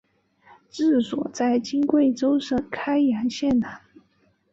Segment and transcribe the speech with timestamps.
[0.71, 3.79] 治所在今贵州省开阳县南。